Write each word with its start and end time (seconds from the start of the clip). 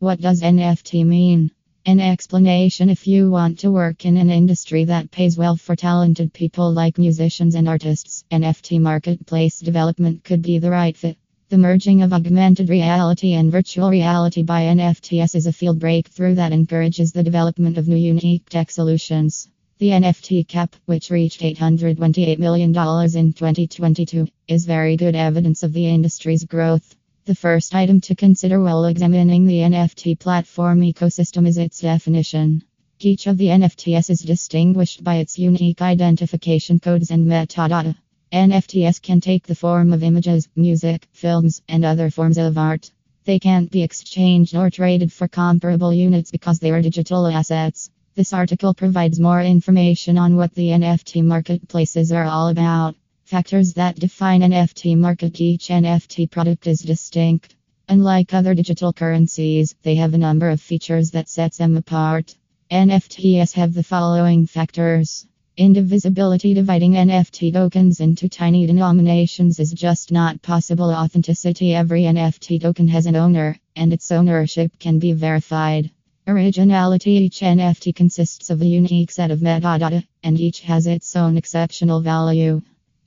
What 0.00 0.18
does 0.18 0.40
NFT 0.40 1.04
mean? 1.04 1.50
An 1.84 2.00
explanation 2.00 2.88
if 2.88 3.06
you 3.06 3.30
want 3.30 3.58
to 3.58 3.70
work 3.70 4.06
in 4.06 4.16
an 4.16 4.30
industry 4.30 4.84
that 4.84 5.10
pays 5.10 5.36
well 5.36 5.56
for 5.56 5.76
talented 5.76 6.32
people 6.32 6.72
like 6.72 6.96
musicians 6.96 7.54
and 7.54 7.68
artists, 7.68 8.24
NFT 8.30 8.80
marketplace 8.80 9.60
development 9.60 10.24
could 10.24 10.40
be 10.40 10.58
the 10.58 10.70
right 10.70 10.96
fit. 10.96 11.18
The 11.50 11.58
merging 11.58 12.00
of 12.00 12.14
augmented 12.14 12.70
reality 12.70 13.34
and 13.34 13.52
virtual 13.52 13.90
reality 13.90 14.42
by 14.42 14.62
NFTs 14.62 15.34
is 15.34 15.44
a 15.44 15.52
field 15.52 15.78
breakthrough 15.78 16.36
that 16.36 16.52
encourages 16.52 17.12
the 17.12 17.22
development 17.22 17.76
of 17.76 17.86
new 17.86 17.96
unique 17.96 18.48
tech 18.48 18.70
solutions. 18.70 19.50
The 19.76 19.90
NFT 19.90 20.48
cap, 20.48 20.76
which 20.86 21.10
reached 21.10 21.42
$828 21.42 22.38
million 22.38 22.70
in 22.70 23.32
2022, 23.34 24.28
is 24.48 24.64
very 24.64 24.96
good 24.96 25.14
evidence 25.14 25.62
of 25.62 25.74
the 25.74 25.86
industry's 25.86 26.44
growth. 26.44 26.96
The 27.30 27.36
first 27.36 27.76
item 27.76 28.00
to 28.00 28.16
consider 28.16 28.60
while 28.60 28.86
examining 28.86 29.46
the 29.46 29.60
NFT 29.60 30.18
platform 30.18 30.80
ecosystem 30.80 31.46
is 31.46 31.58
its 31.58 31.80
definition. 31.80 32.64
Each 32.98 33.28
of 33.28 33.38
the 33.38 33.46
NFTs 33.46 34.10
is 34.10 34.18
distinguished 34.18 35.04
by 35.04 35.18
its 35.18 35.38
unique 35.38 35.80
identification 35.80 36.80
codes 36.80 37.12
and 37.12 37.28
metadata. 37.28 37.94
NFTs 38.32 39.00
can 39.00 39.20
take 39.20 39.46
the 39.46 39.54
form 39.54 39.92
of 39.92 40.02
images, 40.02 40.48
music, 40.56 41.06
films, 41.12 41.62
and 41.68 41.84
other 41.84 42.10
forms 42.10 42.36
of 42.36 42.58
art. 42.58 42.90
They 43.26 43.38
can't 43.38 43.70
be 43.70 43.84
exchanged 43.84 44.56
or 44.56 44.68
traded 44.68 45.12
for 45.12 45.28
comparable 45.28 45.94
units 45.94 46.32
because 46.32 46.58
they 46.58 46.72
are 46.72 46.82
digital 46.82 47.28
assets. 47.28 47.90
This 48.16 48.32
article 48.32 48.74
provides 48.74 49.20
more 49.20 49.40
information 49.40 50.18
on 50.18 50.34
what 50.34 50.52
the 50.56 50.70
NFT 50.70 51.22
marketplaces 51.22 52.10
are 52.10 52.24
all 52.24 52.48
about. 52.48 52.96
Factors 53.30 53.74
that 53.74 53.94
define 53.94 54.40
NFT 54.40 54.98
market 54.98 55.40
Each 55.40 55.68
NFT 55.68 56.28
product 56.28 56.66
is 56.66 56.80
distinct. 56.80 57.54
Unlike 57.88 58.34
other 58.34 58.54
digital 58.54 58.92
currencies, 58.92 59.76
they 59.84 59.94
have 59.94 60.14
a 60.14 60.18
number 60.18 60.50
of 60.50 60.60
features 60.60 61.12
that 61.12 61.28
sets 61.28 61.58
them 61.58 61.76
apart. 61.76 62.34
NFTs 62.72 63.52
have 63.52 63.72
the 63.72 63.84
following 63.84 64.48
factors. 64.48 65.28
Indivisibility 65.56 66.54
dividing 66.54 66.94
NFT 66.94 67.52
tokens 67.52 68.00
into 68.00 68.28
tiny 68.28 68.66
denominations 68.66 69.60
is 69.60 69.70
just 69.70 70.10
not 70.10 70.42
possible. 70.42 70.90
Authenticity 70.90 71.72
Every 71.72 72.02
NFT 72.02 72.60
token 72.60 72.88
has 72.88 73.06
an 73.06 73.14
owner, 73.14 73.56
and 73.76 73.92
its 73.92 74.10
ownership 74.10 74.76
can 74.80 74.98
be 74.98 75.12
verified. 75.12 75.88
Originality 76.26 77.12
Each 77.12 77.42
NFT 77.42 77.94
consists 77.94 78.50
of 78.50 78.60
a 78.60 78.66
unique 78.66 79.12
set 79.12 79.30
of 79.30 79.38
metadata, 79.38 80.04
and 80.24 80.40
each 80.40 80.62
has 80.62 80.88
its 80.88 81.14
own 81.14 81.36
exceptional 81.36 82.00
value. 82.00 82.60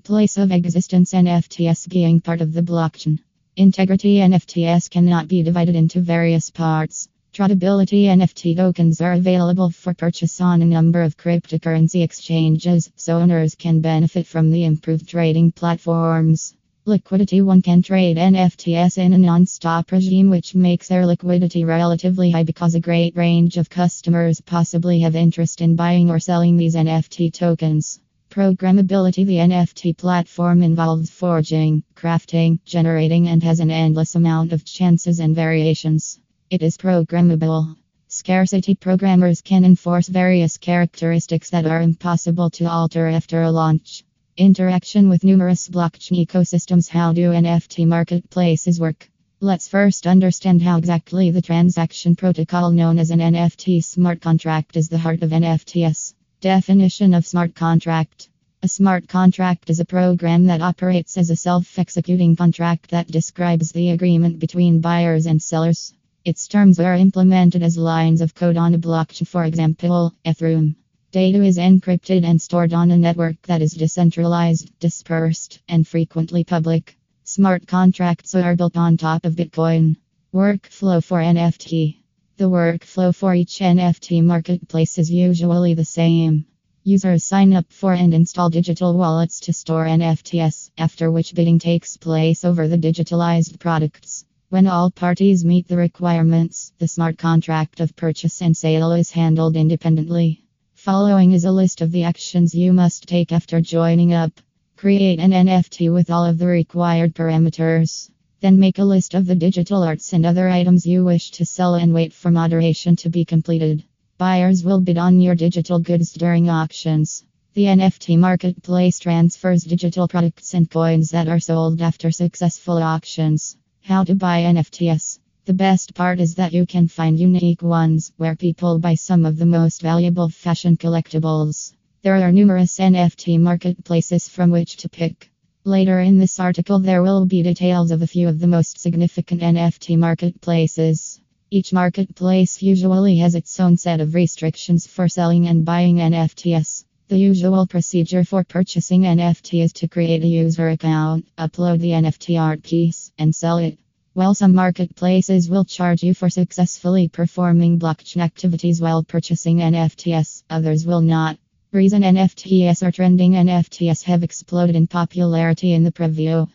Place 0.05 0.35
of 0.35 0.51
existence 0.51 1.13
NFTs 1.13 1.87
being 1.87 2.19
part 2.19 2.41
of 2.41 2.51
the 2.51 2.61
blockchain. 2.61 3.19
Integrity 3.55 4.17
NFTs 4.17 4.89
cannot 4.89 5.29
be 5.29 5.43
divided 5.43 5.77
into 5.77 6.01
various 6.01 6.49
parts. 6.49 7.07
Tradability 7.33 8.07
NFT 8.07 8.57
tokens 8.57 8.99
are 8.99 9.13
available 9.13 9.69
for 9.69 9.93
purchase 9.93 10.41
on 10.41 10.61
a 10.61 10.65
number 10.65 11.01
of 11.03 11.15
cryptocurrency 11.15 12.03
exchanges, 12.03 12.91
so 12.97 13.19
owners 13.19 13.55
can 13.55 13.79
benefit 13.79 14.27
from 14.27 14.51
the 14.51 14.65
improved 14.65 15.07
trading 15.07 15.53
platforms. 15.53 16.53
Liquidity 16.83 17.41
One 17.41 17.61
can 17.61 17.81
trade 17.81 18.17
NFTs 18.17 18.97
in 18.97 19.13
a 19.13 19.17
non 19.17 19.45
stop 19.45 19.89
regime, 19.93 20.29
which 20.29 20.53
makes 20.53 20.89
their 20.89 21.05
liquidity 21.05 21.63
relatively 21.63 22.29
high 22.29 22.43
because 22.43 22.75
a 22.75 22.81
great 22.81 23.15
range 23.15 23.55
of 23.55 23.69
customers 23.69 24.41
possibly 24.41 24.99
have 24.99 25.15
interest 25.15 25.61
in 25.61 25.77
buying 25.77 26.09
or 26.09 26.19
selling 26.19 26.57
these 26.57 26.75
NFT 26.75 27.31
tokens. 27.31 28.01
Programmability 28.33 29.27
The 29.27 29.37
NFT 29.37 29.95
platform 29.95 30.63
involves 30.63 31.11
forging, 31.11 31.83
crafting, 31.95 32.57
generating, 32.65 33.27
and 33.27 33.43
has 33.43 33.59
an 33.59 33.69
endless 33.69 34.15
amount 34.15 34.53
of 34.53 34.65
chances 34.65 35.19
and 35.19 35.35
variations. 35.35 36.19
It 36.49 36.63
is 36.63 36.75
programmable. 36.75 37.75
Scarcity 38.07 38.73
programmers 38.73 39.41
can 39.41 39.63
enforce 39.63 40.07
various 40.07 40.57
characteristics 40.57 41.51
that 41.51 41.67
are 41.67 41.83
impossible 41.83 42.49
to 42.49 42.65
alter 42.65 43.07
after 43.07 43.43
a 43.43 43.51
launch. 43.51 44.03
Interaction 44.35 45.09
with 45.09 45.23
numerous 45.23 45.69
blockchain 45.69 46.25
ecosystems. 46.25 46.89
How 46.89 47.13
do 47.13 47.33
NFT 47.33 47.85
marketplaces 47.85 48.79
work? 48.79 49.11
Let's 49.41 49.67
first 49.67 50.07
understand 50.07 50.63
how 50.63 50.79
exactly 50.79 51.29
the 51.29 51.43
transaction 51.43 52.16
protocol 52.16 52.72
known 52.72 52.97
as 52.97 53.11
an 53.11 53.19
NFT 53.19 53.83
smart 53.83 54.22
contract 54.22 54.75
is 54.75 54.89
the 54.89 54.97
heart 54.97 55.22
of 55.22 55.29
NFTs. 55.29 56.16
Definition 56.43 57.13
of 57.13 57.25
smart 57.25 57.55
contract 57.55 58.27
A 58.61 58.67
smart 58.67 59.07
contract 59.07 59.69
is 59.69 59.79
a 59.79 59.85
program 59.85 60.47
that 60.47 60.59
operates 60.59 61.17
as 61.17 61.29
a 61.29 61.37
self 61.37 61.79
executing 61.79 62.35
contract 62.35 62.89
that 62.89 63.07
describes 63.07 63.71
the 63.71 63.91
agreement 63.91 64.39
between 64.39 64.81
buyers 64.81 65.25
and 65.25 65.41
sellers. 65.41 65.93
Its 66.25 66.49
terms 66.49 66.81
are 66.81 66.95
implemented 66.95 67.63
as 67.63 67.77
lines 67.77 68.19
of 68.19 68.35
code 68.35 68.57
on 68.57 68.73
a 68.73 68.77
blockchain, 68.77 69.25
for 69.25 69.45
example, 69.45 70.13
Ethereum. 70.25 70.75
Data 71.13 71.41
is 71.41 71.57
encrypted 71.57 72.25
and 72.25 72.41
stored 72.41 72.73
on 72.73 72.91
a 72.91 72.97
network 72.97 73.41
that 73.43 73.61
is 73.61 73.71
decentralized, 73.71 74.77
dispersed, 74.81 75.61
and 75.69 75.87
frequently 75.87 76.43
public. 76.43 76.97
Smart 77.23 77.67
contracts 77.67 78.35
are 78.35 78.57
built 78.57 78.75
on 78.75 78.97
top 78.97 79.23
of 79.23 79.35
Bitcoin. 79.35 79.95
Workflow 80.33 81.01
for 81.01 81.19
NFT 81.19 82.03
The 82.35 82.49
workflow 82.49 83.13
for 83.13 83.35
each 83.35 83.59
NFT 83.59 84.23
marketplace 84.23 84.97
is 84.97 85.11
usually 85.11 85.75
the 85.75 85.85
same. 85.85 86.45
Users 86.83 87.23
sign 87.23 87.53
up 87.53 87.71
for 87.71 87.94
and 87.94 88.11
install 88.11 88.49
digital 88.49 88.97
wallets 88.97 89.39
to 89.41 89.53
store 89.53 89.85
NFTs, 89.85 90.72
after 90.75 91.11
which 91.11 91.35
bidding 91.35 91.59
takes 91.59 91.95
place 91.95 92.43
over 92.43 92.67
the 92.67 92.77
digitalized 92.77 93.59
products. 93.59 94.25
When 94.49 94.66
all 94.66 94.89
parties 94.89 95.45
meet 95.45 95.67
the 95.67 95.77
requirements, 95.77 96.73
the 96.79 96.88
smart 96.88 97.19
contract 97.19 97.79
of 97.79 97.95
purchase 97.95 98.41
and 98.41 98.57
sale 98.57 98.93
is 98.93 99.11
handled 99.11 99.55
independently. 99.55 100.43
Following 100.73 101.33
is 101.33 101.45
a 101.45 101.51
list 101.51 101.81
of 101.81 101.91
the 101.91 102.03
actions 102.03 102.55
you 102.55 102.73
must 102.73 103.07
take 103.07 103.31
after 103.31 103.61
joining 103.61 104.11
up. 104.11 104.31
Create 104.75 105.19
an 105.19 105.31
NFT 105.31 105.93
with 105.93 106.09
all 106.09 106.25
of 106.25 106.39
the 106.39 106.47
required 106.47 107.13
parameters. 107.13 108.09
Then 108.43 108.59
make 108.59 108.77
a 108.77 108.83
list 108.83 109.13
of 109.13 109.25
the 109.25 109.35
digital 109.35 109.83
arts 109.83 110.11
and 110.11 110.25
other 110.25 110.49
items 110.49 110.85
you 110.85 111.05
wish 111.05 111.31
to 111.31 111.45
sell 111.45 111.75
and 111.75 111.93
wait 111.93 112.11
for 112.11 112.29
moderation 112.29 112.97
to 112.97 113.09
be 113.09 113.23
completed. 113.23 113.85
Buyers 114.17 114.65
will 114.65 114.81
bid 114.81 114.97
on 114.97 115.21
your 115.21 115.33
digital 115.33 115.79
goods 115.79 116.11
during 116.11 116.49
auctions. 116.49 117.23
The 117.53 117.67
NFT 117.67 118.19
marketplace 118.19 118.99
transfers 118.99 119.63
digital 119.63 120.09
products 120.09 120.53
and 120.53 120.69
coins 120.69 121.11
that 121.11 121.29
are 121.29 121.39
sold 121.39 121.81
after 121.81 122.11
successful 122.11 122.83
auctions. 122.83 123.55
How 123.79 124.03
to 124.03 124.13
buy 124.13 124.41
NFTs? 124.41 125.19
The 125.45 125.53
best 125.53 125.93
part 125.93 126.19
is 126.19 126.35
that 126.35 126.51
you 126.51 126.65
can 126.65 126.89
find 126.89 127.17
unique 127.17 127.61
ones 127.61 128.11
where 128.17 128.35
people 128.35 128.77
buy 128.77 128.95
some 128.95 129.25
of 129.25 129.37
the 129.37 129.45
most 129.45 129.81
valuable 129.81 130.27
fashion 130.27 130.75
collectibles. 130.75 131.71
There 132.01 132.21
are 132.21 132.31
numerous 132.33 132.77
NFT 132.77 133.39
marketplaces 133.39 134.27
from 134.27 134.51
which 134.51 134.75
to 134.75 134.89
pick. 134.89 135.32
Later 135.66 136.01
in 136.01 136.18
this 136.18 136.41
article, 136.41 136.79
there 136.79 137.01
will 137.01 137.25
be 137.25 137.41
details 137.41 137.91
of 137.91 138.01
a 138.01 138.07
few 138.07 138.28
of 138.28 138.41
the 138.41 138.47
most 138.47 138.79
significant 138.79 139.40
NFT 139.40 139.97
marketplaces. 139.97 141.22
Each 141.50 141.72
marketplace 141.72 142.62
usually 142.62 143.19
has 143.19 143.34
its 143.34 143.57
own 143.62 143.78
set 143.78 144.02
of 144.02 144.13
restrictions 144.13 144.85
for 144.85 145.07
selling 145.07 145.47
and 145.47 145.63
buying 145.63 146.00
NFTs. 146.00 146.84
The 147.07 147.18
usual 147.18 147.66
procedure 147.66 148.25
for 148.25 148.44
purchasing 148.44 149.03
NFT 149.03 149.63
is 149.63 149.72
to 149.73 149.88
create 149.88 150.22
a 150.23 150.28
user 150.28 150.68
account, 150.68 151.28
upload 151.38 151.79
the 151.79 151.91
NFT 151.91 152.38
art 152.38 152.62
piece, 152.62 153.13
and 153.18 153.34
sell 153.34 153.59
it. 153.59 153.79
While 154.12 154.34
some 154.34 154.53
marketplaces 154.53 155.50
will 155.50 155.63
charge 155.63 156.03
you 156.03 156.13
for 156.13 156.29
successfully 156.29 157.07
performing 157.07 157.79
blockchain 157.79 158.22
activities 158.22 158.81
while 158.81 159.02
purchasing 159.02 159.59
NFTs, 159.59 160.44
others 160.50 160.85
will 160.85 161.02
not. 161.02 161.38
Reason 161.73 162.03
NFTs 162.03 162.84
are 162.84 162.91
trending 162.91 163.31
NFTs 163.31 164.03
have 164.03 164.22
exploded 164.22 164.75
in 164.75 164.85
popularity 164.85 165.73
in 165.73 165.84
the 165.84 165.91
preview. 165.91 166.47